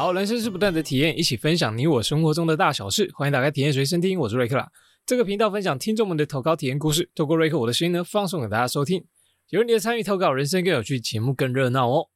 [0.00, 3.10] 好，人生是不断的体验，一起分享你我生活中的大小事。
[3.12, 4.66] 欢迎打开体验随身听，我是瑞克啦。
[5.04, 9.04] 这个频道分享听众们的投稿体验故事，透过瑞克我的声音呢，放送给大家收听。
[9.50, 12.08] 有你的参与投稿，人生更有趣，节目更热闹哦。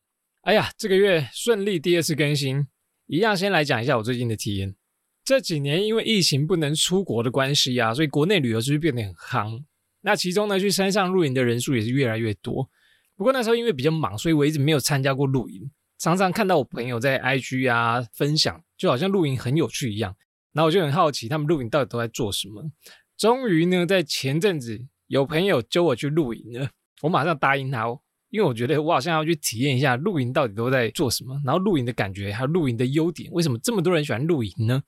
[0.44, 2.66] 哎呀，这个月顺利第二次更新，
[3.06, 4.74] 一样先来讲一下我最近的体验。
[5.22, 9.62] 这几年因为疫情不能出国的关系啊，所以国内旅游就是变得很夯？
[10.00, 12.66] 那其中呢，去山上露营的人数也是越来越多。
[13.14, 15.70] 不过那时候因为比较忙，所以我一直没有参加过露营。
[15.98, 20.14] 常常看到我朋友在 IG 啊分享，就好像露营很有趣一样。
[20.52, 22.62] 然后我就很好奇，他们露营到底都在做什么。
[23.16, 26.68] 终于呢，在前阵子有朋友揪我去露营了，
[27.02, 34.82] 我马上答应他，哦，因为我觉得我好像要去体验一下露营到底都在做什么，然后露营的感觉，还有露营的优点，为什么这么多人喜欢露营呢？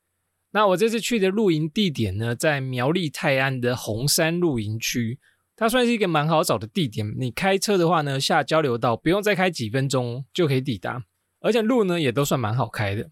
[0.50, 5.18] 那我这次去的露营地点呢，在苗栗泰安的红山露营区。
[5.56, 11.02] 它算是一个蛮好找的地点，你开车的话呢，下交流道不用再开几分钟就可以抵达，
[11.40, 13.10] 而且路呢也都算蛮好开的。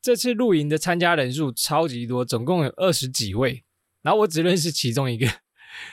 [0.00, 3.64] 这次露营的参加人数超级多，总共有二十几位，
[4.02, 5.26] 然后我只认识其中一个，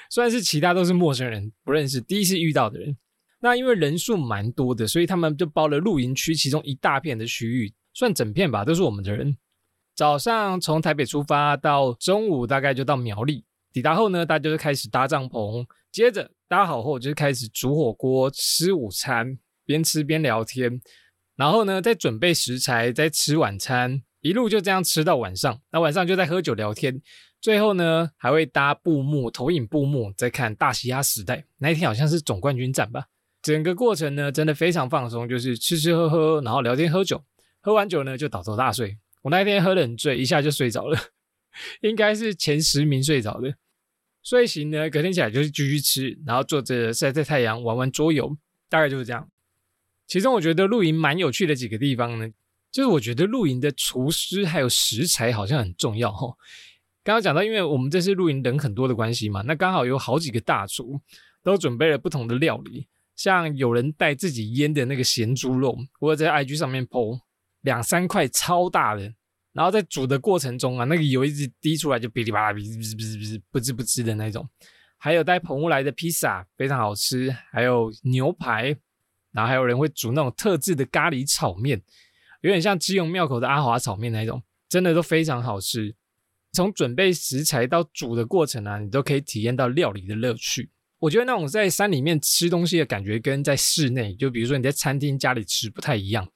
[0.09, 2.97] 虽然是其他都是陌生人，不认识，第一次遇到的人。
[3.39, 9.37] 那因为人数蛮多的，所以他们就包了露营区其中一大片的区域，算整片吧，都是我们的人。
[9.95, 13.45] 早上从台北出发，到中午大概就到苗栗。
[13.71, 15.65] 抵达后呢，大家就开始搭帐篷，
[15.95, 20.81] 接着搭好后就开始煮火锅、吃午餐，边吃边聊天，
[21.37, 25.61] 然后呢再准备食材，再吃晚餐，一路就这样吃到晚上。
[25.71, 27.01] 那晚上就在喝酒聊天，
[27.39, 31.37] 最后呢还会搭布幕投影布幕，再看《大西亚时代》。
[31.59, 33.05] 那一天好像是总冠军战吧。
[33.41, 37.23] 整个过程呢真的非常放松，就是吃吃喝喝，然后聊天喝酒，
[37.61, 38.97] 喝完酒呢就倒头大睡。
[39.21, 40.99] 我那天喝得很醉，一下就睡着了，
[41.79, 43.55] 应该是前十名睡着的。
[44.25, 48.35] 睡醒呢，隔天起来就是继续吃，然后坐着晒晒太阳，玩玩桌游，
[48.67, 49.29] 大概就是这样。
[50.07, 52.27] 其中我觉得露营蛮有趣的几个地方呢，
[52.71, 56.35] 就是我觉得露营的厨师还有食材好像很重要哈。
[57.03, 60.99] 刚刚讲到，因为我们这次露营人很多的关系嘛，那刚好有好几个大厨
[61.43, 67.19] 都准备了不同的料理，像有人带自己腌的那个咸猪肉，我在 IG 上面 PO
[67.61, 69.13] 两三块超大的。
[69.55, 74.45] 然后在煮的过程中啊，那个油一直滴出来，就哔哩吧啦、哔哔哔哔哔不滋不滋的那种。
[74.97, 77.33] 还有带澎湖来的披萨，非常好吃。
[77.53, 78.75] 还有牛排，
[79.31, 81.81] 然后还有人会煮那种特制的咖喱炒面，
[82.41, 85.95] 有点像基隆庙口的阿华炒面那种，真的都非常好吃。
[86.51, 90.69] 从准备食材到煮的过程啊，你都可以体验到料理的乐趣。
[90.99, 96.27] 我觉得那种在山里面吃东西的感觉，跟在室内，就比如说你在餐厅家里吃不太一样，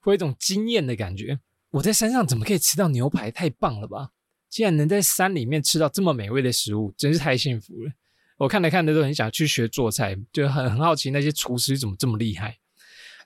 [0.00, 1.38] 会有一种惊艳的感觉。
[1.72, 3.30] 我在山上怎么可以吃到牛排？
[3.30, 4.10] 太棒了吧！
[4.50, 7.92] 竟然能在山里面吃到这么美味的食物，真是太幸福了。
[8.36, 12.58] 我看着看着都很想去学做菜，就很很好奇那些厨师怎么这么厉害。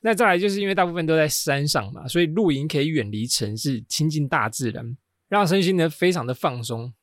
[0.01, 4.97] 那再来就是因为大部分都在山上嘛，所以露营可以远离城市，亲近大自然，
[5.29, 6.95] 让身心呢非常的放松。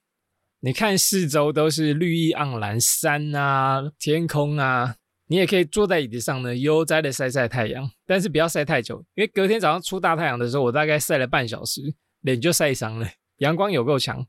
[0.61, 4.95] 你看四周都是绿意盎然，山啊，天空啊。
[5.27, 13.07] 你也可以坐在椅子上呢，悠哉的晒晒太阳，但是不要晒太久，因为隔天早上出大太阳的时候，我大概晒了半小时，脸就晒伤了。
[13.37, 14.25] 阳光有够强。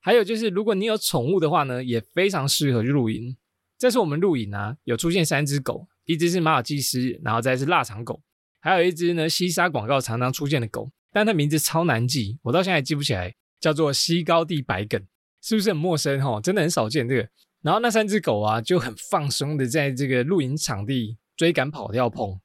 [0.00, 3.34] 还有就是，如果你有宠物的话呢，也非常适合去露营。
[3.78, 8.20] 这次我们露营啊，有出现三只狗，一只是马尔济斯，然后再是腊肠狗，
[8.60, 15.02] 还有一只呢，西沙广告常常出现的狗，但它名字超难记，我到现在也记不起来，叫做西高地白梗，
[15.42, 16.38] 是不是很陌生哈？
[16.38, 17.28] 真的很少见这个。
[17.64, 22.38] 然后那三只狗啊，就很放松的在这个露营场地追赶、跑跳、碰，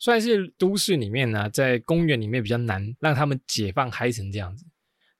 [0.00, 4.66] 算是都市里面呢，在公园里面比较难让他们解放嗨成这样子。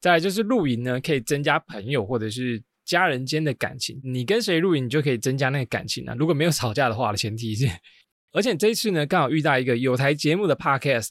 [0.01, 4.01] 再来就是露营呢，可以增加朋友或者是家人间的感情。
[4.03, 6.15] 你跟谁露营，你就可以增加那个感情啊。
[6.19, 7.69] 如果没有吵架的话的前提是，
[8.33, 11.11] 而且这一次呢，刚好遇到一个有台节目的 podcast，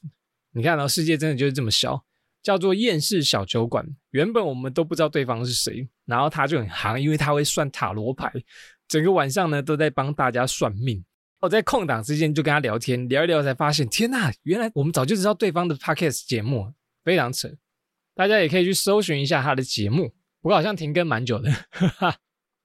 [0.52, 2.04] 你看到世界真的就是这么小。
[2.42, 3.86] 叫做厌世小酒馆。
[4.12, 8.32] 原本我们都不知道对方是谁，然后他就很行，因为他会算塔罗牌，
[8.88, 11.04] 整个晚上呢都在帮大家算命。
[11.42, 16.74] 我在空档之间就跟他聊天，聊一聊才发现，天呐，原来我们早就知道对方的 podcast 节目，
[17.04, 17.50] 非常扯。
[18.14, 20.10] 大家也可以去搜寻一下他的节目，
[20.42, 21.50] 不过好像停更蛮久的。
[21.72, 22.16] 哈哈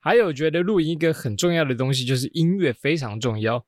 [0.01, 3.65] 还有觉得录音一个很重要的东西就是音乐非常重要。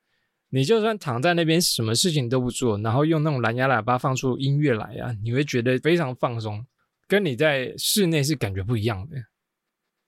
[0.51, 6.65] 你就算躺在那边，什么事情都不做，然后用那种蓝牙喇叭放出音乐来啊，你会觉得非常放松，
[7.09, 9.17] 跟你在室内是感觉不一样的。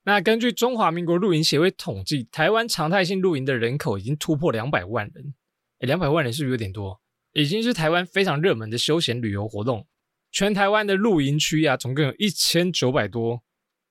[0.05, 5.35] 那根据中华民国露营协会统计，台湾常态性露营的人口已经突破两百万人。
[5.81, 7.00] 两百万人是不是有点多？
[7.35, 9.87] 已经是台湾非常热门的休闲旅游活动。
[10.31, 13.43] 全台湾的露营区啊，总共有一千九百多。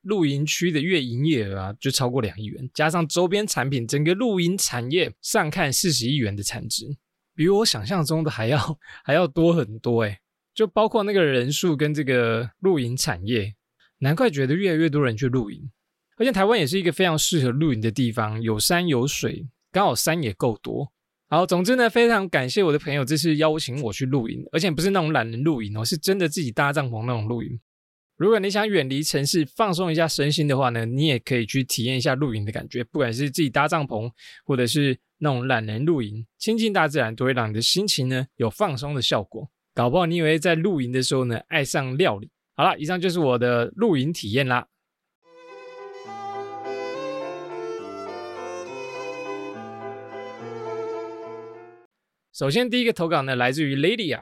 [0.08, 6.86] 露营区的月营业额啊，就超过两亿元，加上周边产品，整个露营产业上看四十亿元的产值，
[7.36, 10.20] 比我想象中的还要还要多很多哎。
[10.56, 13.54] 就包括那个人数跟这个露营产业，
[14.00, 15.70] 难怪觉得越来越多人去露营。
[16.18, 20.92] 而且台湾也是一个非常适合露营的地方，有山有水，刚好山也够多。
[21.30, 27.60] 好，总之呢，非常感谢我的朋友这次邀请我去露营，而且不是那种懒人露营哦，是真的自己搭帐篷那种露营。
[28.18, 34.12] 如果你想远离城市，放松一下身心的话呢，你也可以去体验一下露营的感觉，不管是自己搭帐篷，
[34.44, 39.48] 或者是那种懒人露营，亲近大自然，都会让你的心情呢有放松的效果。
[39.76, 42.32] 搞不好你以为在露营的时候呢，爱上料理。
[42.56, 44.66] 好了，以上就是我的露营体验啦。
[52.34, 54.22] 首先，第一个投稿呢，来自于 Lidia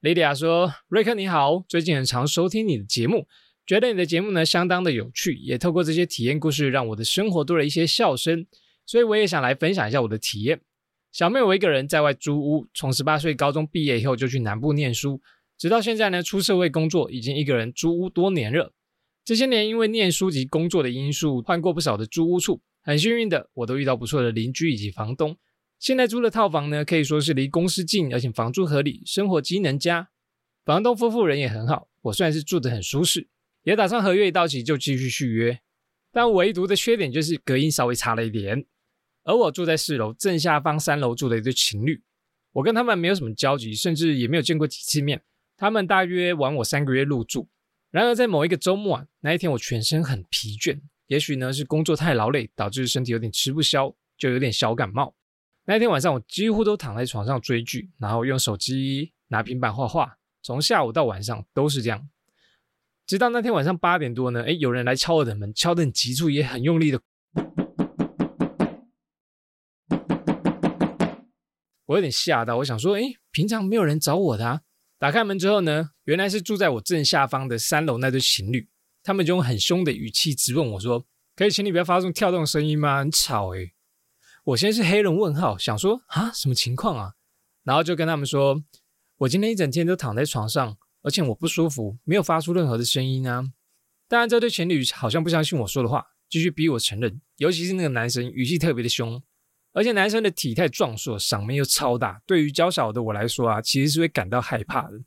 [0.00, 3.26] Lydia 说：“瑞克你好，最近很常收听你的节目，
[3.66, 8.46] 觉得你的节目呢相当的有趣，也透过这些体验故事，让我的生活多了一些笑声。
[8.86, 10.60] 所以我也想来分享一下我的体验。
[11.10, 15.20] 小妹我一个人在外租屋，从十八岁高中毕业以后就去南部念书，
[15.58, 18.72] 直到现在呢出社会工作，已经一个人租屋多年了。
[19.24, 25.36] 这些年因为念书及工作的因素，换过不少的租屋处，很幸运的我都遇到不错的邻居以及房东。”
[25.78, 30.08] 现在租的套房呢，可以说是离公司近，而且房租合理，生活机能佳。
[30.64, 33.28] 房东夫妇人也很好，我算是住得很舒适，
[33.62, 35.60] 也打算合约一到期就继续续约。
[36.10, 38.66] 但唯独的缺点就是隔音稍微差了一点。
[39.22, 42.02] 而我住在四楼，正下方三楼住的一对情侣，
[42.52, 45.22] 我跟他们没有什么交集，甚至也没有见过几次面。
[45.56, 47.48] 他们大约晚我三个月入住。
[47.90, 55.14] 然而在某一个周末啊，那一天我全身很疲倦，也许呢是工作太劳累，导致身体有点吃不消，就有点小感冒。
[55.70, 62.08] 那天晚上，我几乎都躺在床上追剧，然后用手机、拿平板画画，从下午到晚上都是这样。
[63.06, 67.02] 直到那天晚上八点多呢，哎，有人来敲我的门，敲得很急促，也很用力的。
[71.84, 74.62] 我有点吓到，我想说，哎，平常没有人找我的啊。
[74.98, 78.70] 打开门之后呢，原来是住在我正下方的三楼那对情侣，
[79.02, 81.04] 他们就用很凶的语气质问我说
[81.36, 83.00] ：“可以请你不要发出跳动声音吗？
[83.00, 83.72] 很吵哎。”
[84.48, 87.12] 我先是黑人问号，想说啊什么情况啊？
[87.64, 88.62] 然后就跟他们说，
[89.18, 93.52] 我今天一整天都躺在床上，而且我不舒服，没有发出任何的声音啊。
[94.08, 97.20] 当然，这对情侣好像不相信我说的话，继续逼我承认。
[97.36, 99.22] 尤其是那个男生，语气特别的凶，
[99.74, 104.98] 而且男生的体态壮硕，嗓门又超大，对于娇小的我来说啊，其实是会感到害怕的。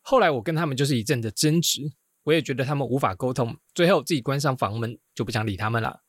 [0.00, 1.92] 后来我跟他们就是一阵的争执，
[2.22, 6.00] 我也觉得他们无法沟通，最后自己关上房门，就不想理他们了。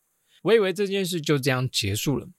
[0.43, 2.29] 我以为这件事就这样结束了。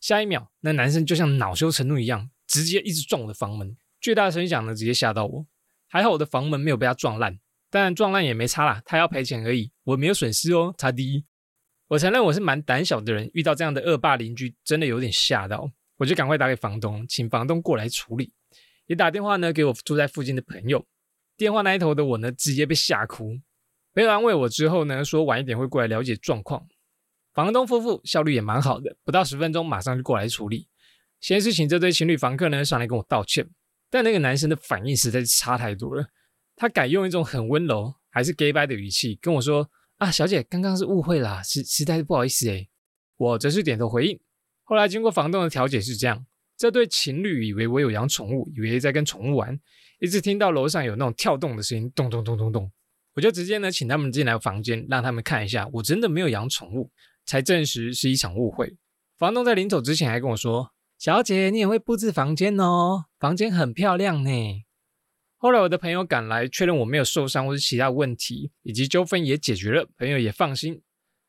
[0.00, 5.46] 下一秒，那男生就像恼羞成怒一样，直接一直撞我的房门，巨大的声响呢，直接吓到我。
[5.88, 7.38] 还好我的房门没有被他撞烂，
[7.70, 11.24] 当然撞烂也没差啦，他要赔钱而已，我没有损失哦，差第一。
[11.88, 18.32] 我承认我是蛮胆小的人，遇到这样的恶霸邻居，真的有点吓到，我就赶快打给房东，请房东过来处理，
[18.86, 20.84] 也打电话呢给我住在附近的朋友。
[21.36, 23.38] 电话那一头的我呢，直接被吓哭。
[23.94, 26.66] 朋友安慰我之后呢，说晚一点会过来了解状况。
[27.36, 30.66] 房东夫妇效率也蛮好的，不到十分钟马上就过来处理。
[31.20, 33.46] 先是请这对情侣房客呢上来跟我道歉，
[33.90, 36.06] 但那个男生的反应实在是差太多了。
[36.56, 39.68] 他改用一种很温柔，还是 gay bye 的语气跟我说
[39.98, 42.70] ：“啊，小姐，刚刚是误会啦，实实在是不好意思诶。”
[43.18, 44.18] 我则是点头回应。
[44.62, 46.24] 后来经过房东的调解是这样：
[46.56, 49.60] 这对情侣以为我有养宠物，以为在跟宠物玩，
[50.00, 52.72] 一直听到楼上有那种跳动的声音，咚咚咚咚咚，
[53.12, 56.90] 我就直接呢请他们进来房间，让他们看一下，我真的没有养宠物。
[57.26, 58.76] 才证实是一场误会。
[59.18, 64.30] 房东在临走之前还跟我说：“小姐，你也会布置房间哦，房间很漂亮呢。”
[65.38, 70.80] 后来我的朋友赶来确认我没有受伤或是其他问题，以及纠纷也解决了，朋友也放心。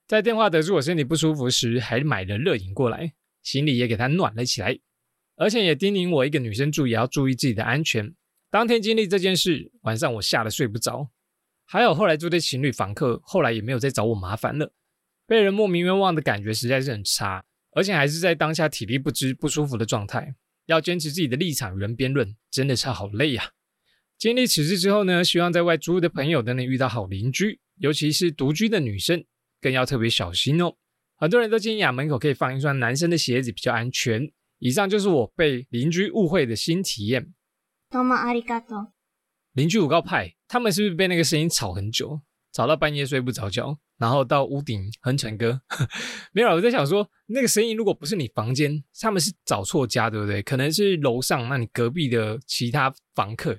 [0.08, 3.13] 在电话得知我身体不舒服时，还买了热饮过来，
[3.44, 4.80] 行李也给他暖了起来，
[5.36, 8.16] 而且也叮咛我一个女生住也要注意自己的安全。
[8.50, 11.10] 当天经历这件事，晚上我吓得睡不着。
[11.66, 14.72] 还有后来这对情侣房客后来也没有再找我麻烦了。
[15.27, 20.34] 被人莫名冤枉的感觉实在是很差，而且还是在当下体力不支、不舒服的状态，
[20.65, 23.51] 要坚持自己的立场与人辩论，真的是好累呀。
[24.17, 29.24] 经历此事之后呢，希望在外租屋的朋友都能遇到好邻居，尤其是独居的女生，
[29.62, 30.74] 更要特别小心哦。
[31.17, 34.31] 很多人都建议啊，门口可以放一双男生的鞋子比较安全。
[34.60, 37.34] 以上就是我被邻居误会的新体验。
[37.91, 38.93] 多么阿里嘎多！
[39.53, 43.77] 邻居五告派，他们是不是被那个声音吵很久，吵到半夜睡不着觉？
[43.98, 45.60] 然后到屋顶哼成歌，
[46.32, 50.42] 没有，我在想说，那个声音如果不是你房间，他们是找错家，对不对？
[50.42, 53.58] 可能是楼上，那你隔壁的其他房客。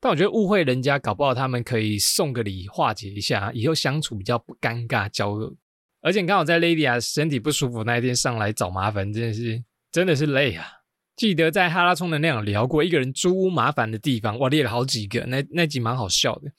[0.00, 5.54] 但我觉得误会人家，搞不好他们可以送个礼化解一下，以后相处比较不尴尬、交恶。
[6.00, 9.62] 而且刚好在 Lady 身体不舒服那一天上来找麻烦，真的是
[9.92, 10.66] 真的是累啊。
[11.14, 16.50] 记得在哈拉充能量聊过一个人租屋麻烦的地方，哇，列了好几个，那那集蛮好笑的。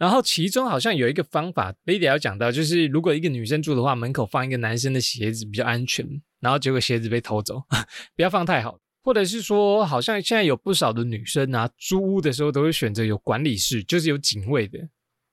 [0.00, 6.08] 然后其中好像有一个方法，Lady 要讲到，就是如果一个女生住的话，门口放一个男生的鞋子比较安全。
[6.40, 7.62] 然后结果鞋子被偷走，
[8.16, 8.80] 不要放太好。
[9.02, 14.78] 或者是说，好像现在有不少的女生啊，租屋的时候都会选择有管理室，就是有警卫的，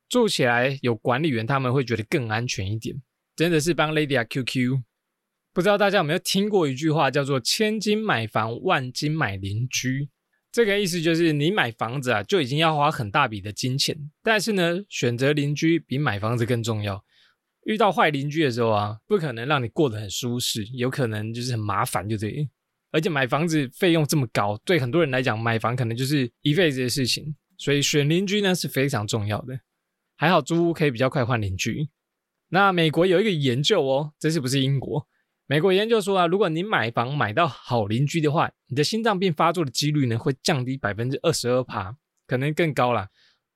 [0.10, 3.02] 住起来有管理员，他们会觉得更安全一点。
[3.38, 4.82] 真的是帮 Lady 啊 QQ。
[5.54, 10.10] 不知道大家有没有听过一句话，叫做“千金买房，万金买邻居”。
[10.52, 17.04] 这个意思就是你买房子啊，就已经要花很大笔的金钱，但是呢，选择邻居比买房子更重要。
[17.66, 22.50] 遇到坏邻居的时候啊，不可能让你过得很舒适，有可能就是很麻烦，就对。
[22.92, 29.60] 而且买房子费用这么高，对很多人来讲，买房可能就是一辈子的事情，所以选邻居呢是非常重要的。
[30.16, 31.90] 还好租屋可以比较快换邻居。
[32.50, 35.06] 那美国有一个研究哦，这是不是英国？
[35.50, 41.96] 美国研究说啊，如果你买房买到好邻居的话，你的心脏病发作的几率呢会降低百分之二十二趴，
[42.28, 43.08] 可能更高啦。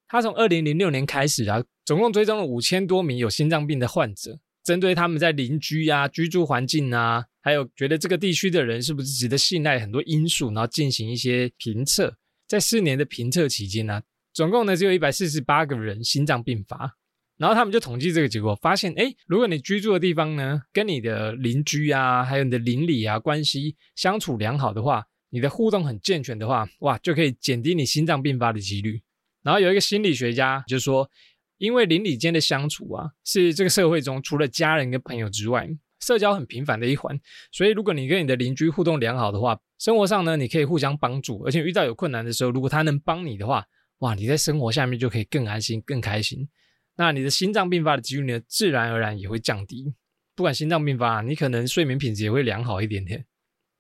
[0.07, 12.15] 他从二零零六年开始啊，总共追踪了五千多名有心脏病的患者，针对他们在邻居啊、居住环境啊，还有觉得这个地区的人是不是值得信赖很多因素，然后进行一些评测。
[12.47, 14.01] 在四年的评测期间呢，
[14.33, 16.97] 总共呢只有一百四十八个人心脏病发。
[17.41, 29.01] 然后他们就统计这个结果，发现，哎，如果你居住的地方呢，跟你的邻居啊，还有你的邻里啊关系相处良好的话，你的互动很健全的话，哇，就可以减低你心脏病发的几率。
[29.41, 31.09] 然后有一个心理学家就说，
[31.57, 35.67] 因为邻里间的相处啊，是这个社会中除了家人跟朋友之外，
[35.99, 37.19] 社交很频繁的一环。
[37.51, 43.65] 所以如果你跟你的邻居互动良好的话，生活上呢，你可以互相帮助，而且遇到有困难的时候，如果他能帮你的话，
[44.01, 46.47] 哇，你在生活下面就可以更安心、更开心。
[46.95, 49.93] 那你的心脏病发的几率呢，自然而然也会降低。
[50.35, 53.25] 不管心脏病发，你可能睡眠品质也会良好一点点。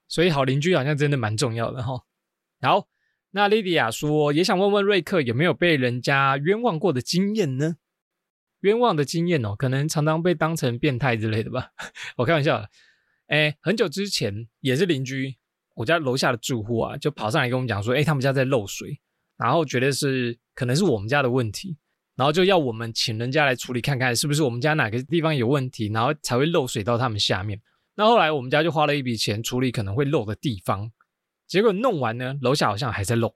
[0.07, 2.03] 所以好邻居好像真的蛮重要的哈。
[2.61, 2.87] 好，
[3.31, 7.77] 那莉迪亚说也想问问瑞克有没有被人家冤枉过的经验呢？
[8.59, 11.71] 冤枉的经验哦，可能常常被当成变态之类的吧。
[12.17, 12.63] 我开玩笑。
[13.27, 15.37] 哎，很久之前也是邻居，
[15.75, 18.99] 我家楼下的住户啊，就跑上来跟我们讲说，哎，他们家在漏水，
[19.37, 21.77] 然后觉得是可能是我们家的问题。
[22.15, 27.59] 然后就要我们请人家来处理，看看是不是我们家哪个地方有问题，然后才会漏水到他们下面。
[27.95, 30.91] 那后来我们家就花了一笔钱处理可能会漏的地方，
[31.47, 33.33] 结果弄完呢，楼下好像还在漏。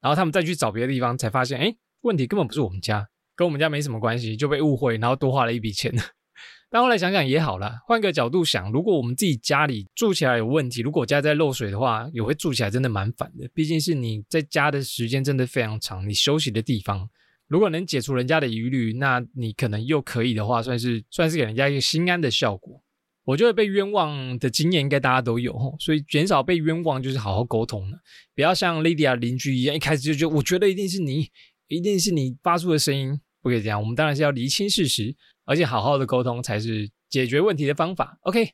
[0.00, 5.92] 然后他们再去找别的地方，才发现，哎，问题根本不是我们家，跟我们家没什么关系，就被误会，然后多花了一笔钱。
[6.70, 13.48] 但后来想想也好了，换个角度想，如果我们自己家里住起来有问题，如果家在漏水的话，也会住起来真的蛮烦的。
[13.54, 17.08] 毕竟是你在家的时间真的非常长，你休息的地方。
[17.48, 22.82] 如果能解除人家的疑虑，那你可能又可以的话，算是算是给人家一个心安的效果。
[23.24, 27.98] 我觉得被冤枉的经验应该大家都有，所以减少被冤枉就是好好沟通了，
[28.34, 31.28] 不要像 Lydia 邻居一样，一开始就觉得我觉得一定是你，
[31.66, 33.80] 一定是你发出的声音，不可以这样。
[33.80, 38.16] 我们当然是要厘清事实，而且好好的沟通才是解决问题的方法。
[38.22, 38.50] OK，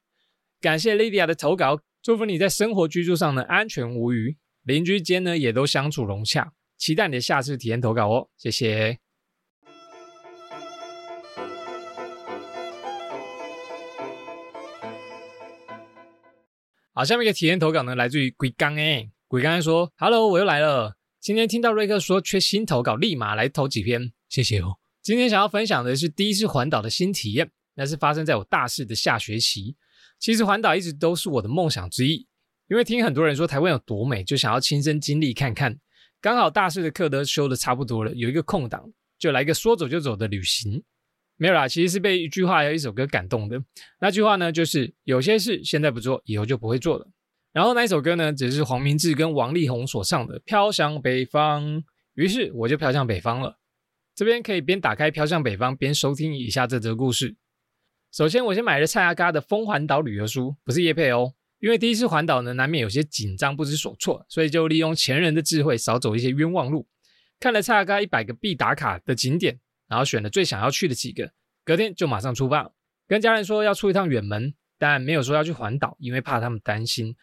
[0.61, 6.53] 感谢 Lydia 的投稿，祝福你在生活居住上呢安全无虞，邻居间呢也都相处融洽。
[6.83, 8.99] 期待你的下次体验投稿哦，谢谢。
[16.93, 20.97] 好，下面一个体验投稿呢，来自于鬼刚哎，鬼刚说：“Hello，我又来了。
[21.21, 24.79] 今天听到瑞克说缺新投稿，立马来投几篇，谢谢哦。
[25.01, 29.77] 今天想要分享的是第一次环岛的新体验，那是发生在我大四的下学期。
[30.19, 32.27] 其实环岛一直都是我的梦想之一，
[32.69, 35.79] 因为听很多人说台湾有多美，就想要亲身经历看看。”
[36.23, 38.89] 刚好大四的课都修的差不多了，有一个空档，
[39.19, 40.81] 就来个说走就走的旅行。
[41.37, 43.61] 没有啦，其实是被一句话还有一首歌感动的。
[44.01, 47.09] 那句话呢，就是有些事现在不做，以后就不会做了。
[47.53, 51.79] 然后那一首歌呢，只是黄明志跟王力宏所唱的《飘向北方》。
[52.15, 53.59] 于是我就飘向北方了。
[54.15, 57.35] 这边可以边打开《飘向北方》边收听以下这则故事。
[58.13, 61.33] 首先，我先买了蔡阿嘎的《风环岛旅游书》，不是叶佩哦。
[61.63, 66.89] 因为第一次环岛呢，难免有些紧张、不知所措，所以就利用前人的智慧，少走一些冤枉路。
[67.39, 71.33] 看了差嘎一百个必打卡的景点，然后选了最想要去的几个，
[71.65, 72.73] 隔天就马上出发，
[73.07, 77.15] 跟家人说要出一趟远门，但没有说要去环岛，因为怕他们担心。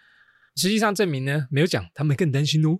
[0.55, 2.79] 实际上证明呢，没有讲，他们更担心哦。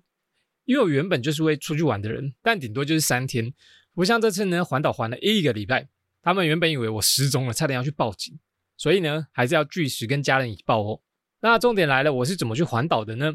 [0.63, 3.53] 因为我原本就是会出去玩的人，但顶多就是三天，
[3.93, 5.89] 不像这次呢，环岛环了一个礼拜。
[6.21, 8.39] 他们原本以为我失踪了，差点要去报警，
[8.77, 11.01] 所以呢，还是要据实跟家人以报哦。
[11.41, 13.33] 那重点来了，我是怎么去环岛的呢？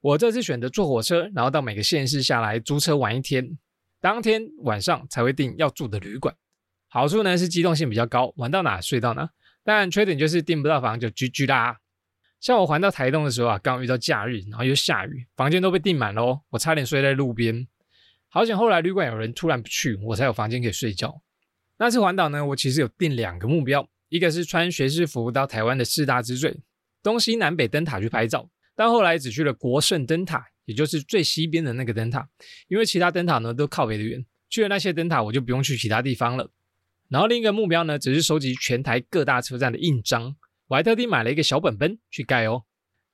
[0.00, 3.56] 我这次选择坐火车，然后到每个县市下来租车玩一天，
[4.00, 6.34] 当天晚上才会订要住的旅馆。
[6.88, 9.30] 好处呢是机动性比较高，玩到哪睡到哪。
[9.62, 11.78] 但缺点就是订不到房就 GG 啦。
[12.40, 17.68] 像我环到台东的时候啊，刚遇到假日，然后又下雨，房间都被订满喽，我差点睡在路边。
[18.28, 21.22] 好险后来旅馆有人突然不去，我才有房间可以睡觉。
[21.78, 26.58] 那次环岛呢，我其实有定两个目标，一个是穿学士服到台湾的四大之最
[27.02, 32.28] 东西南北灯塔去拍照，但后来只去了国圣灯塔，也就是最西边的那个灯塔，
[32.68, 36.50] 因为其他灯塔呢都靠北的远，去了那些灯塔我就不用去其他地方了。
[37.08, 40.34] 然后另一个目标呢，只是收集全台各大车站的印章。
[40.68, 42.64] 我还特地买了一个小本本去盖哦，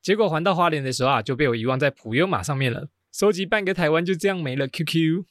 [0.01, 2.89] 结果还到花莲的时候啊，就被我遗忘在普悠玛上面了。
[3.13, 4.69] 收集半个台湾就这样没了。
[4.69, 5.25] QQ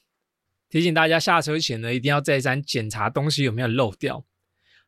[0.68, 4.26] 提醒大家下车前呢，一定要再三检查东西有没有漏掉。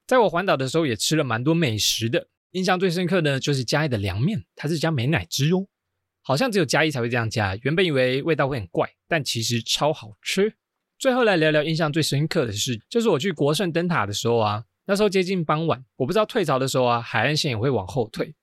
[0.06, 5.66] 在我环岛的时候也吃了蛮多美食的，印象最深刻的就是嘉义的凉面，它是加美乃滋哦，
[6.22, 7.56] 好像只有嘉义才会这样加。
[7.62, 10.54] 原本以为味道会很怪，但其实超好吃。
[10.98, 14.64] 最后来聊聊印象最深刻的事，就是我去国盛灯塔的时候啊。
[14.86, 18.34] 那时候接近傍晚，我不知道退潮的时候啊，海岸线也会往后退。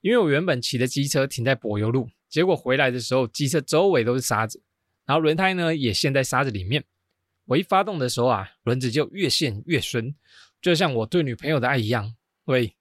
[0.00, 4.60] 因为我原本骑的机车停在柏油路，结果回来的时候，机车周围都是沙子，
[5.06, 6.82] 然后轮胎呢也陷在沙子里面。
[7.44, 10.16] 我一发动的时候啊，轮子就越陷越深，
[10.60, 12.16] 就像我对女朋友的爱一样。
[12.46, 12.74] 喂，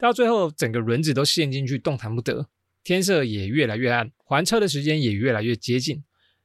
[0.00, 2.48] 到最后整个轮子都陷进去，动弹不得。
[2.82, 6.02] 天色也越来越暗，还车的时间也越来越接近，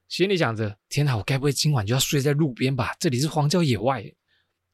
[0.08, 2.94] 心里想着：天哪，我该不会今晚就要睡在路边吧？
[3.00, 4.04] 这里是荒郊野外。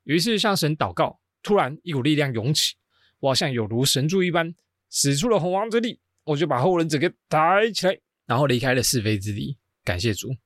[0.02, 1.20] 于是向神祷告。
[1.44, 2.74] 突然，一股力量涌起，
[3.20, 4.54] 我好像有如神助一般，
[4.90, 9.58] 使出了洪荒之力，我就把后轮子给抬起来，然后离开了是非之地。
[9.84, 10.36] 感谢主。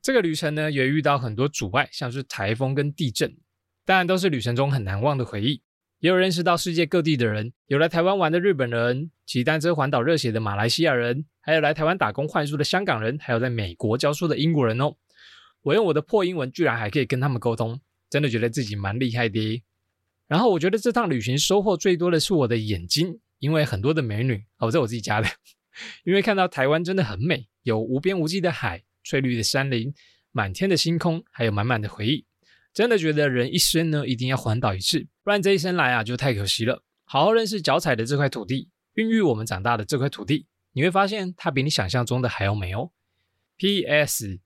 [0.00, 3.36] 这个旅程呢，也遇到很多阻碍，像是台风跟地震，
[3.84, 5.62] 当然都是旅程中很难忘的回忆。
[6.02, 14.96] 也有认识到世界各地的人，有来台湾玩的日本人，骑单车环岛热血的马来西亚人，还有来台湾打工换书的香港人，还有在美国教书的英国人哦。
[15.62, 17.80] 我用我的破英文，居然还可以跟他们沟通，
[18.10, 19.62] 真的觉得自己蛮厉害的。
[20.26, 25.28] 然后我觉得这趟旅行收获最多的是我的眼睛，因为很多的美女哦，这我自己加的。
[26.02, 29.94] 因为看到台湾真的很美，有无边无际的海、翠绿的山林、
[30.32, 32.26] 满天的星空，还有满满的回忆。
[32.74, 36.82] 真的觉得人一生呢一定要环岛一次，不然这一生来啊就太可惜了。
[37.04, 42.90] 好好认识脚踩的这块土地，孕育我们长大的这块土地，你会发现它比你想象中的还要美哦。
[43.58, 44.40] P.S.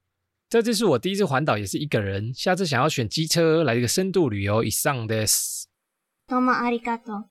[0.48, 2.32] 这次是我第一次环岛，也是一个人。
[2.34, 5.24] 下次想要选机车来一个深度旅游，以上的。
[6.26, 7.30] 多么阿里嘎多！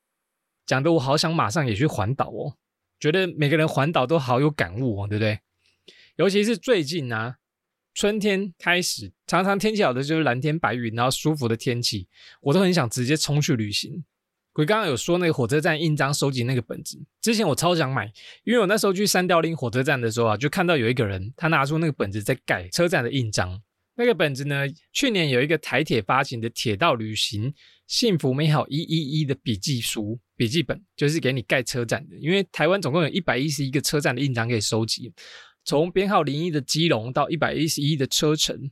[0.65, 2.55] 讲的我好想马上也去环岛哦，
[2.99, 5.39] 觉得每个人环岛都好有感悟哦，对不对？
[6.15, 7.38] 尤其是最近啊，
[7.95, 12.10] 春天开始，常常天气好的就是蓝天白云，然后舒服的天气，
[12.41, 14.03] 我都很想直接冲去旅行。
[14.51, 18.12] 鬼刚刚有说那个火车站印章收集那个本子，之前我超想买，
[18.43, 23.62] 因为我那时候去三吊岭火车站的时候啊，就看到有一个人他拿出那个本子在盖车站的印章。
[23.97, 27.53] 那个本子呢，去年有一个台铁发行的铁道旅行。
[27.88, 32.15] 幸福美好一一一的笔记书、笔记本，就是给你盖车站的。
[32.17, 35.13] 因为台湾总共有一百一十一个车站的印章可以收集，
[35.65, 38.71] 从编号零一的基隆到一百一十一的车程。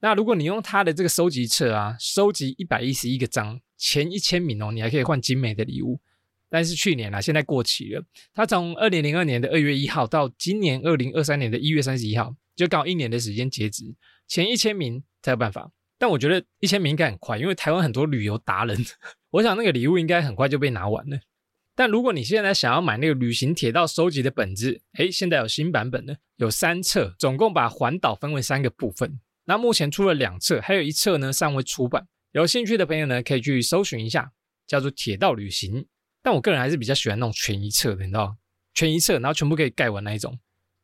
[0.00, 6.00] 那如果你用它的这个收集册啊，收集一百一十一个章，前一千名哦，你还可以换精美的礼物。
[6.50, 8.04] 但是去年啊，现在过期了。
[8.34, 13.94] 它从二零零二年的二月一号到今年二零二三年的一月三十一号，就刚好一年的时间截止，
[14.26, 15.70] 前一千名才有办法。
[15.96, 18.76] 但我觉得一千名应该很快，因为台湾很多旅游达人，
[19.30, 21.20] 我想那个礼物应该很快就被拿完了。
[21.74, 29.18] 但如果你现在想要买那个旅行铁道收集的本子，诶，现在有新版本了，有三册，总共把环岛分为三个部分。
[29.44, 32.06] 那目前出了两册，还有一册呢尚未出版。
[32.32, 34.32] 有兴趣的朋友呢，可以去搜寻一下，
[34.66, 35.82] 叫做《铁道旅行》。
[36.22, 38.36] 但我个人还是比较喜欢那种全一册的，你知道
[38.74, 40.38] 全一册，然后全部可以盖完那一种。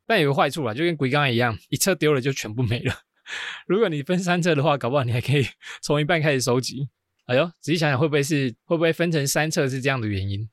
[0.07, 2.95] 但有个坏处啊，就跟鬼刚刚一样，一册丢了就全部没了。
[3.69, 5.47] 如果你分三册的话，搞不好你还可以
[5.83, 6.89] 从一半开始收集。
[7.27, 10.49] 哎呦，仔细想想，会不会是会不会分成三册是这样的原因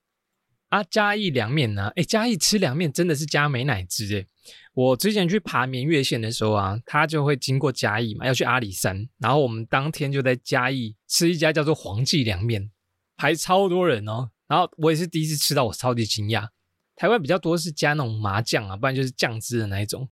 [0.69, 0.83] 啊？
[0.83, 1.91] 嘉义凉面呢？
[1.95, 4.25] 哎，嘉义吃凉面真的是加美乃滋哎！
[4.73, 12.69] 我之前去爬绵月线的时候啊，他就会经过嘉义嘛，要去阿里山，然后我们当天就在嘉义吃一家叫做黄记凉面，
[13.15, 14.29] 排超多人哦。
[14.47, 16.49] 然后我也是第一次吃到，我超级惊讶。
[16.95, 20.07] 台湾比较多是加那种麻酱啊，不然就是酱汁的那一种。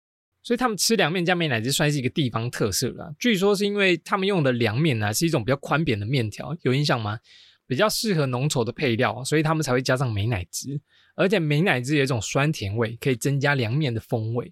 [0.43, 3.13] 所以他们吃凉面加美乃滋算是一个地方特色了。
[3.19, 7.19] 据说是因为他们用的凉面呢是一种比较宽扁的面条，有印象吗？
[7.69, 10.81] 比较适合浓稠的配料，所以他们才会加上美乃滋。
[11.13, 14.51] 而且美乃滋有一种酸甜味，可以增加凉面的风味。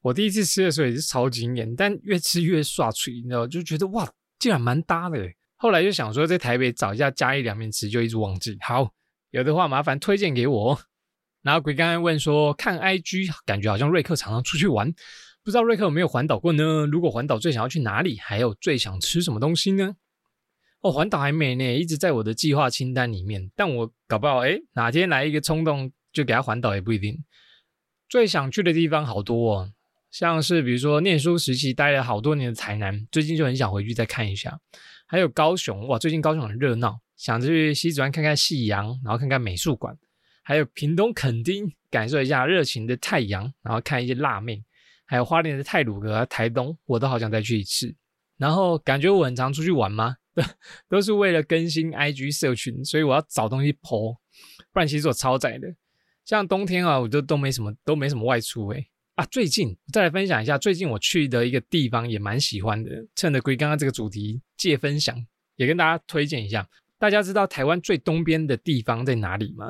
[0.00, 5.18] 我第一次吃的时候也是超惊艳，但越吃越刷脆，你知道，就觉得哇，竟然蛮搭的。
[5.56, 8.56] 后来就想说在台北找一下嘉义凉面吃，就一直忘记。
[8.60, 8.92] 好，
[9.30, 10.80] 有的话麻烦推荐给我。
[11.42, 14.92] 然后鬼刚才问说，看 IG 感觉好像瑞克常常出去玩，
[15.42, 16.86] 不知道瑞克有没有环岛过呢？
[16.86, 18.18] 如果环岛最想要去哪里？
[18.18, 19.96] 还有最想吃什么东西呢？
[20.82, 23.50] 哦，环岛还没呢，一直在我的计划清单里面。
[23.54, 27.16] 但我搞不好哎，哪天来一个冲动，就给他环岛也不一定。
[28.08, 29.72] 最想去的地方好多哦，
[30.10, 34.58] 像是比如说念书时期待了好多年的台南，最近就很想回去再看一下。
[35.06, 39.96] 还有高雄，哇，最近高雄很热闹，想去西子湾看看夕阳，然后看看美术馆。
[40.42, 44.64] 还有屏东垦丁，感受一下热情的太阳，然后看一些辣妹。
[45.06, 47.94] 还有花莲的泰鲁阁、台东，我都好想再去一次。
[48.36, 50.16] 然后感觉我很常出去玩吗？
[50.88, 54.16] 都是为了更新 IG 社群，所以我要找东西 po，
[54.72, 55.68] 不然其实我超载的。
[56.24, 58.88] 像冬天啊，我就都没什么都没什么外出诶。
[59.14, 62.90] 啊，最近再来分享一下，最近我去的一个地方也蛮喜欢的。
[63.14, 65.14] 趁着归刚刚这个主题借分享，
[65.56, 66.66] 也跟大家推荐一下。
[66.98, 69.66] 大家知道台湾最东边的地方在哪里吗？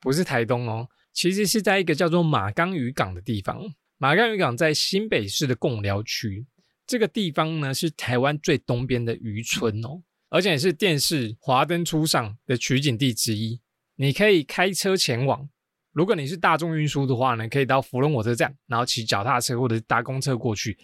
[0.00, 3.60] 不是台东哦，其实是在一个叫做马冈渔港的地方。
[3.98, 6.46] 马冈渔港在新北市的贡寮区。
[6.86, 13.60] 这个地方呢是台湾最东边的渔村哦，而且也是电视《华灯初上》的取景地之一。
[13.96, 15.48] 你可以开车前往，
[15.92, 20.78] 如果你是大众运输的话呢，可以到福隆火车站，然后骑脚踏车或者搭公车过去。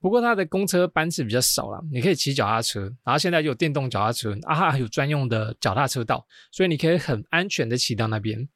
[0.00, 2.82] 不过它的公车班次比较少了，你可以骑脚踏车。
[3.04, 8.48] 然后现在有电动脚踏车啊，还有专用的脚踏车道，所以你可以很安全的骑到那边。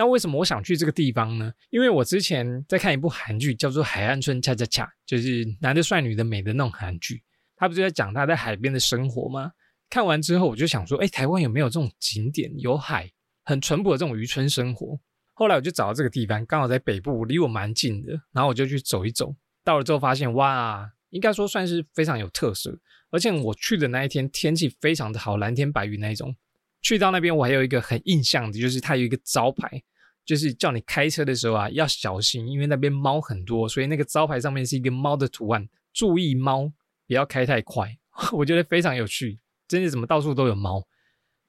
[0.00, 1.52] 那为什么我想去这个地方呢？
[1.68, 7.22] 因为我之前在看一部韩剧，叫做《海岸村恰恰恰》，就是男的帅、女的美的那种韩剧。
[7.54, 9.52] 他不是在讲他在海边的生活吗？
[9.90, 13.10] 看完之后，我就想说，哎，台湾有没有这种景点，有海，
[13.44, 14.98] 很淳朴的这种渔村生活？
[15.34, 18.12] 后来我就找到这个地方，刚好在北部，离我蛮近的。
[18.32, 22.74] 然后我就去走一走，到了之后发现，哇，应该说算是非常有特色。
[23.10, 26.34] 而且我去的那一天天气非常的好，蓝天白云那一种。
[26.82, 29.82] 去到那边，我还有一个很印象的，就是它有一个招牌。
[30.22, 36.70] 就是叫你开车的时候啊，要小心，因为那边猫很多，所以那个招牌上面是一个猫的图案，注意猫，
[37.08, 37.98] 不要开太快。
[38.30, 40.86] 我觉得非常有趣，真的怎么到处都有猫。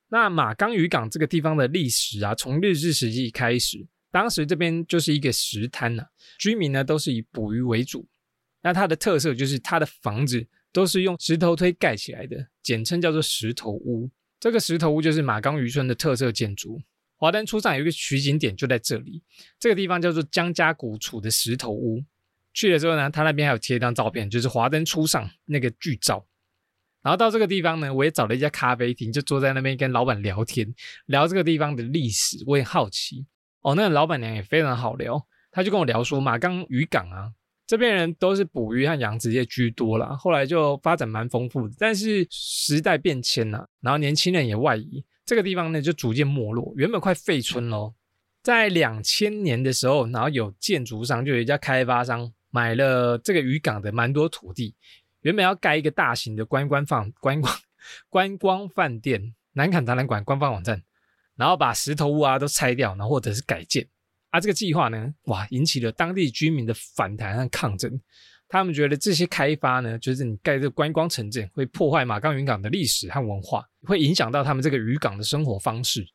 [0.10, 6.04] 那马冈渔港这个地方的历史啊，从日治时期开始，当时这边就是一个石滩呐，
[6.40, 8.08] 居民呢都是以捕鱼为主。
[8.64, 14.10] 那它的特色就是它的房子都是用石头堆盖起来的，简称叫做石头屋。
[14.42, 16.82] 这个石头屋就是马冈渔村的特色建筑。
[17.16, 19.22] 华灯初上有一个取景点就在这里，
[19.60, 22.04] 这个地方叫做江家谷楚的石头屋。
[22.52, 26.26] 去了之后呢，他那边还有贴一张照片，就是华灯初上那个剧照。
[27.04, 30.74] 然后到这个地方呢，我也找了一家咖啡厅，就坐在那边跟老板聊天，
[31.06, 32.44] 聊这个地方的历史。
[32.48, 33.28] 我也好奇
[33.62, 37.32] 哦，那个老板娘也非常好聊，他就跟我聊说，马冈渔港啊，
[37.72, 41.76] 这边人都是捕鱼和养殖业居多啦，后来就发展蛮丰富的。
[41.80, 45.02] 但是时代变迁了，然后年轻人也外移。
[45.24, 47.94] 这个地方呢就逐渐没落，原本快废村喽。
[48.44, 54.76] 在两千年的时候，然后有建筑商就有一家开发商买了这个渔港的蛮多土地，
[55.22, 57.56] 原本要盖一个大型的观光放观光
[58.10, 60.84] 观光饭店、南坎展览馆官方网站，
[61.38, 63.88] 然后把石头屋啊都拆掉，然后或者是改建
[64.32, 64.40] 啊。
[64.40, 68.02] 这个计划呢，哇，引起了当地居民的反弹和抗争。
[68.50, 76.06] 他们觉得这些开发呢，就是你盖这个观光城镇，会破坏马冈渔港的历史和文化，会影响到他们这个渔港的生活方式。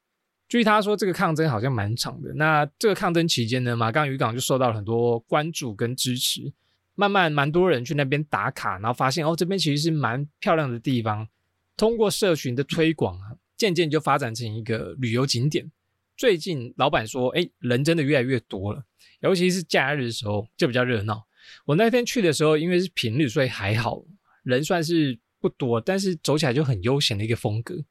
[0.47, 2.33] 据他说，这个抗争好像蛮长的。
[2.35, 6.53] 那这个抗争期间呢，马冈渔港就受到了很多关注跟支持，
[6.95, 11.27] 慢慢蛮多人去那边打卡，然后发现哦，这边其实是蛮漂亮的地方。
[11.75, 15.71] 通过社群的推广啊，渐渐就发展成一个旅游景点。
[16.17, 18.83] 最近老板说，哎，人真的越来越多了，
[19.21, 21.27] 尤其是假日的时候就比较热闹。
[21.67, 24.03] 我那天去的时候，因为是平日，所以还好，
[24.43, 27.85] 人算是不多，但是走起来就很悠闲的一个风格。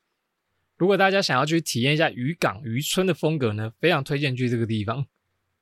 [0.77, 5.05] 如果大家想要去体验一下渔港渔村的风格呢，非常推荐去这个地方。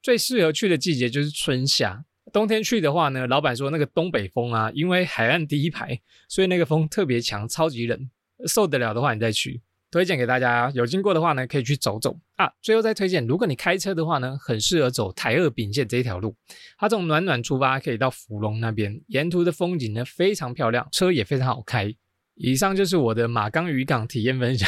[0.01, 8.09] 最适合去的季节就是春夏，冬天去的话呢，老板说那个东北风啊，因为海岸第一排，所以那个风特别强，超级冷，
[8.47, 9.61] 受得了的话你再去。
[9.93, 12.51] 推荐给大家，有经过的话呢，可以去走走啊。
[12.63, 16.35] 最后再推荐，如果你开车的话呢，很适合走台二丙线这一条路。
[16.79, 21.93] 它从暖暖出发，可以到福隆那边，沿途的风景呢非常漂亮，车也非常好开。
[22.33, 24.67] 以上就是我的马冈渔港体验分享，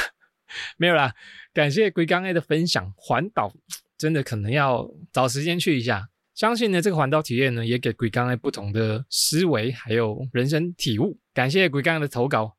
[0.78, 1.12] 没有啦。
[1.56, 3.52] 感谢龟刚 A 的分享，环岛
[3.98, 6.08] 真的可能要找时间去一下。
[6.36, 11.18] 相信呢，这个环岛体验呢，也给龟刚 A 不同的思维还有人生体悟。
[11.34, 12.56] 感谢龟刚 A 的投稿。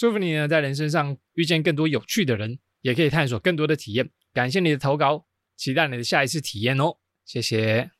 [0.00, 4.08] 祝福你呢，在人生上遇见更多有趣的人，也可以探索更多的体验。
[4.32, 5.26] 感谢你的投稿，
[5.58, 6.96] 期待你的下一次体验哦。
[7.26, 7.90] 谢谢。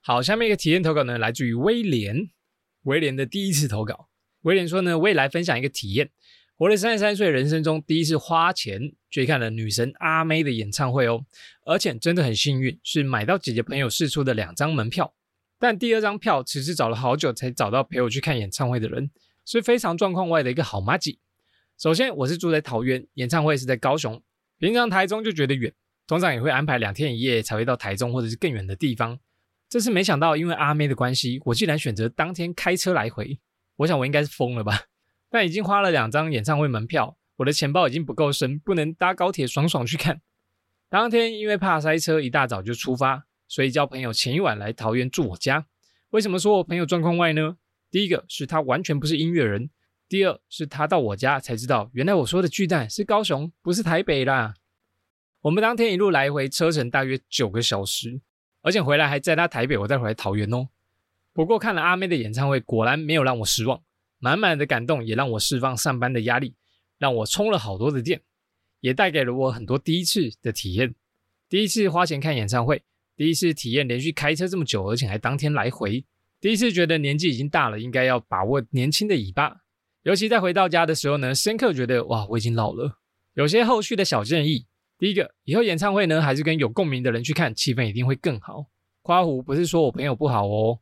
[0.00, 2.30] 好，下面一个体验投稿呢，来自于威廉。
[2.84, 4.08] 威廉的第一次投稿，
[4.44, 6.10] 威廉说呢，我也来分享一个体验。
[6.60, 11.24] 活了三十三岁，人生中第一次花钱去看了女神阿妹的演唱会哦，
[11.64, 15.14] 而且真的很幸运，是买到姐姐朋友试出的两张门票。
[15.58, 19.10] 但第二张票，其实找了好久才找到陪我去看演唱会的人。
[19.46, 21.18] 是非常状况外的一个好妈吉。
[21.78, 24.22] 首先，我是住在桃园，演唱会是在高雄，
[24.58, 25.72] 平常台中就觉得远，
[26.06, 29.18] 通常也会安排两天一夜才会到台中或者是更远的地方。
[29.70, 33.40] 这次没想到，因为阿妹的关系，我竟然选择当天开车来回。
[33.76, 34.89] 我想我应该是疯了吧？
[35.30, 40.20] 但已经花了两张演唱会门票，我的钱包已经不够深，不能搭高铁爽爽去看。
[40.88, 45.66] 当天因为怕塞车，一大早就出发，所以叫朋友前一晚来桃园住我家。
[46.10, 47.56] 为什么说我朋友状况外呢？
[47.90, 49.70] 第一个是他完全不是音乐人，
[50.08, 54.54] 第二是他到我家才知道，原来我说的巨蛋是高雄，不是台北啦。
[55.42, 58.20] 我们当天一路来回车程大约九个小时，
[58.62, 60.68] 而且回来还在他台北，我再回来桃园哦。
[61.32, 63.80] 不过看了阿妹的演唱会，果然没有让我失望，
[64.20, 66.54] 满满的感动也让我释放上班的压力，
[66.98, 68.22] 让我充了好多的电。
[68.80, 70.94] 也带给了我很多第一次的体验，
[71.50, 72.82] 第一次花钱看演唱会，
[73.14, 76.02] 第一次体验连续开车这么久，而且还当天来回，
[76.40, 79.60] 第一次觉得年纪已经大了，应该要把握年轻的尾巴。
[80.04, 82.98] 尤其在回到家的时候呢，深刻觉得哇，我已经老了。
[83.34, 84.66] 有些后续的小建议，
[84.98, 88.64] 第一个，以后演唱会呢，还是跟有共鸣的人去看，气氛一定会更好。
[89.02, 90.78] 夸胡不是说我朋友不好哦。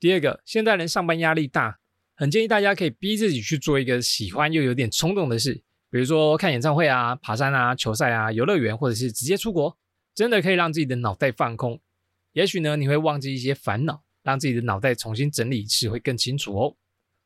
[0.00, 1.80] 第二个，现代人上班压力大，
[2.16, 5.62] 很建议大家可以逼自己去做一个喜欢又有点冲动的事。
[5.90, 9.76] 比如说看演唱会啊、爬山啊、球赛啊、游乐园，或者是直接出国，
[10.14, 11.78] 真的可以让自己的脑袋放空。
[12.32, 16.76] 也许呢，你会忘记一些烦恼，让自己的脑袋重新整理一次会更清楚哦。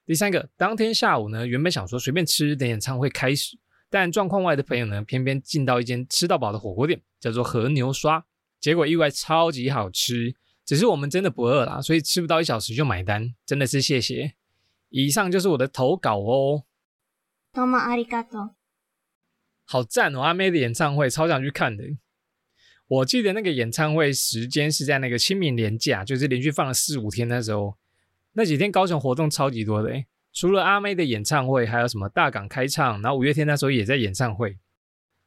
[0.07, 3.57] 第三个，当天下午呢，原本想说随便吃等演唱会开始，
[3.89, 8.25] 但状况外的朋友呢，偏偏进到一间吃到饱的火锅店，叫做和牛刷，
[8.61, 10.35] 结果意外超级好吃。
[10.67, 14.35] 只是我们真的不饿啦，所以吃不到一小时就买单，真的是谢谢。
[14.91, 16.65] 以上就是我的投稿哦。
[17.53, 18.55] 多么阿里嘎多，
[19.65, 20.21] 好赞哦！
[20.21, 21.83] 阿妹的演唱会超想去看的。
[22.87, 27.77] 我记得那个演唱会时间是在那个清明连假，就是连续放了四五天那时候，
[28.33, 30.05] 那几天高雄活动超级多的。
[30.33, 34.59] 除了阿妹的演唱会，还有什么大港开唱，然后五月天那时候也在演唱会。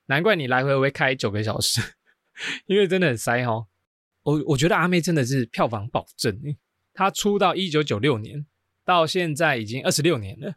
[0.06, 1.82] 难怪你来回会开九个小时，
[2.68, 3.68] 因为真的很塞哦。
[4.24, 6.38] 我我觉得阿妹真的是票房保证。
[6.94, 8.46] 她出道一九九六年，
[8.86, 10.56] 到现在已经二十六年了。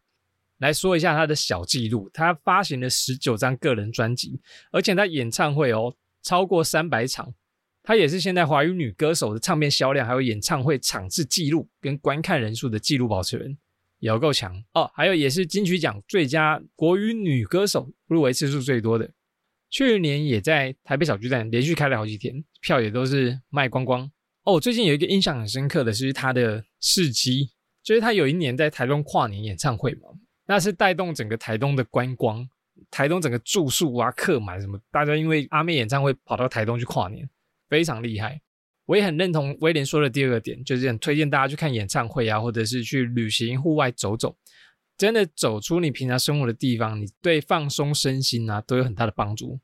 [0.59, 4.41] 来说一下他的小记录，他发行了十九张个人专辑，
[4.73, 7.35] 而且他演唱会哦超过三百场，
[7.83, 13.59] 他也是现在华语女歌手的唱片销量还有演唱会场次记录跟观看人数的记录保持人，
[13.99, 14.91] 有够强哦！
[14.95, 19.11] 还有也是金曲奖最佳国语女歌手入围次数最多的，
[19.69, 24.11] 去年也在台北小巨蛋连续开了好几天，票也都是卖光光
[24.45, 24.59] 哦。
[24.59, 27.51] 最近有一个印象很深刻的是他的事迹，
[27.87, 30.09] 就是他有一年在台东跨年演唱会嘛。
[30.49, 32.49] 那是带动整个台东的观光，
[32.91, 37.29] 台东整个住宿啊、客满什么，大家因为阿妹演唱会跑到台东去跨年，
[37.69, 38.41] 非常厉害。
[38.87, 44.37] 我也很认同威廉说的第二个点，就是很推荐大家去看演唱会啊，或者是去旅行、户外走走，
[44.97, 49.61] 真的走出你平常生活的地方，你对放松身心啊都有很大的帮助。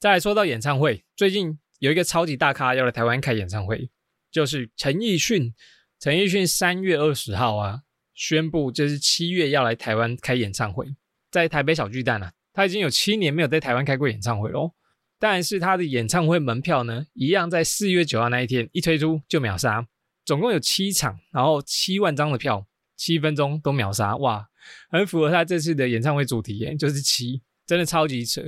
[0.00, 3.88] 再来说到演唱会，最近有一个超级大咖要来台湾开演唱会，
[4.32, 5.54] 就是陈奕迅。
[6.04, 7.80] 陈奕迅三月二十号啊。
[8.12, 10.86] 宣布就是七月要来台湾开演唱会，
[11.30, 14.74] 在台北小巨蛋啊，他已经有七年没有在台湾开过演唱会喽。
[15.18, 19.86] 但是他的演唱会门票呢，一样在四月九号那一天一推出就秒杀，
[20.26, 22.66] 总共有七场，然后七万张的票，
[22.98, 24.46] 七分钟都秒杀，哇，
[24.90, 28.42] 很符合他这次的演唱会主题耶，就是七，真的超级扯。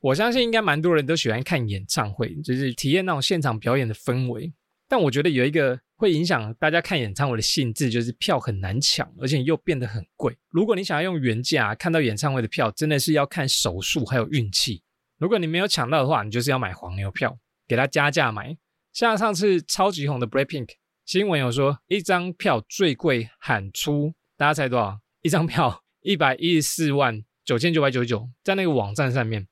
[0.00, 4.50] 我相信应该蛮多人都喜欢看演唱会，就是体验那种现场表演的氛围。
[4.92, 5.80] 但我觉得有一个。
[5.96, 10.36] 会影响大家看演唱会的性质，就是票很难抢，而且又变得很贵。
[10.50, 14.82] 如果你想要用原价看到演唱会的票，真的是要看手速还有运气。
[15.18, 18.56] 如果你没有抢到的话，你就是要买黄牛票，给他加价买。
[18.92, 20.70] 像上次超级红的 Blackpink
[21.06, 24.98] 新闻有说，一张票最贵喊出，大家猜多少？
[25.20, 29.46] 一张票 一百一十四万九千九百九十九，在那个网站上面。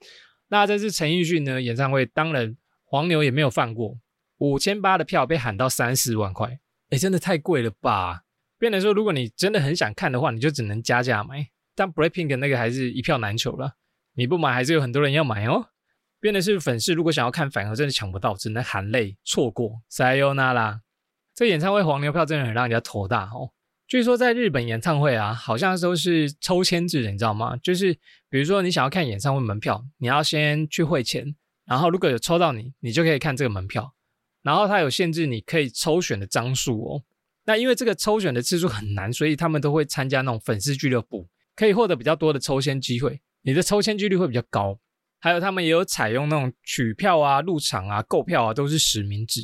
[0.49, 3.97] 那这次陈奕迅呢演唱会，当然黄牛也没有放过。
[4.41, 8.23] 五千八的票被喊到三四万块，哎，真的太贵了吧！
[8.59, 11.49] 变得说，如果你真的很想看的话，你就只能加价买。
[11.75, 13.77] 但 Breaking 那个还是一票难求了，
[14.15, 15.69] 你不买还是有很多人要买哦。
[16.21, 19.81] 变的是粉丝如果想要看，反而真的抢不到，只能含泪错过。
[19.89, 20.81] 塞尤那拉，
[21.35, 23.53] 这演唱会黄牛票真的很让人家头大哦。
[23.87, 27.57] 据说在日本演唱会啊，好像都是抽签制的，你知道吗？
[27.63, 27.93] 就是
[28.29, 31.35] 比如说你想要看演唱会门票，你要先去汇钱，
[31.67, 33.95] 然后如果有抽到你，你就可以看这个门票。
[34.43, 37.03] 然后它有限制，你可以抽选的张数哦。
[37.47, 44.79] 那因为这个抽选的次数很难，所以他们都会参加那种粉丝俱乐部，可以获得比较多的抽签机会，你的抽签几率会比较高。
[45.19, 49.43] 还有他们也有采用那种取票啊、入场啊、购票啊，都是实名制。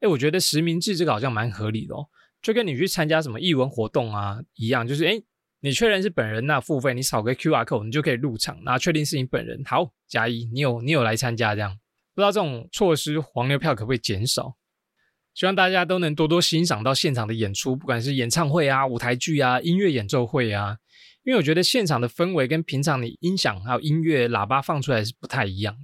[0.00, 2.08] 哎，我觉得实名制这个好像蛮合理的哦，
[2.40, 5.22] 就跟你去参加什么艺文活动啊一样，就是哎，
[5.60, 11.78] 你确认是本人，那付费，你扫个 QR code，你就可以入场，然后确定是你本人，好加一，你有你有来参加这样。
[12.14, 14.56] 不知道这种措施黄牛票可不可以减少？
[15.34, 20.76] 希望大家都能多多欣赏到现场的演出，不管是演唱会啊、舞台剧啊、音乐演奏会啊，
[21.24, 25.74] 因为我觉得现场的氛围跟平常你音响还有音乐喇叭放出来是不太一样。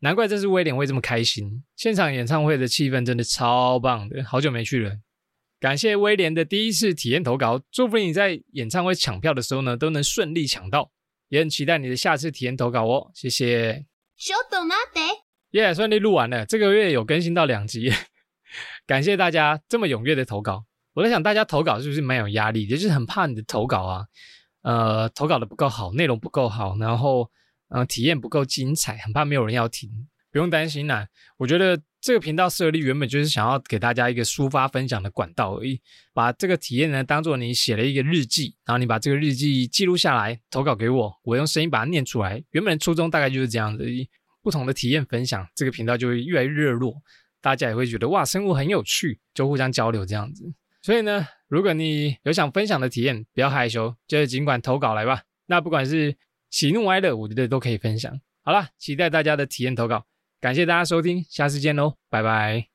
[0.00, 4.92] 难怪这次威廉会这么开心，现场演唱会的气氛真的超棒的，好久没去了。
[5.60, 10.90] 感谢威廉的第一次体验投稿，祝福你在演唱会抢票的时候呢都能顺利抢到，
[11.28, 13.84] 也很期待你的下次体验投稿哦，谢谢。
[15.54, 17.92] 耶，顺利录完了，这个月有更新到两集。
[18.88, 20.64] 感谢大家这么踊跃的投稿。
[20.94, 22.66] 我在想，大家投稿是不是蛮有压力？
[22.66, 24.04] 就是很怕你的投稿啊，
[24.62, 27.30] 呃，投稿的不够好，内容不够好，然后，
[27.68, 29.88] 呃，体验不够精彩，很怕没有人要听。
[30.32, 35.80] 不用担心啦，我觉得这个频道设立原本就是想要给大家一个抒发分享的管道而已。
[36.12, 42.42] 把这个体验呢当做你写了一个日记，然后你把这个日记记录下来，投稿给我，我用声音把它念出来。
[42.50, 43.84] 原本的初衷大概就是这样子，
[44.44, 46.94] 不同的体验分享，这个频道就会越来越热络。
[47.40, 50.44] 大家也会觉得哇，生物很有趣，就互相交流这样子。
[50.82, 55.22] 所以呢，如果你有想分享的体验，不要害羞，就尽管投稿来吧。
[55.46, 56.14] 那不管是
[56.50, 58.20] 喜怒哀乐，我觉得都可以分享。
[58.42, 60.04] 好啦，期待大家的体验投稿，
[60.40, 62.73] 感谢大家收听，下次见喽，拜拜。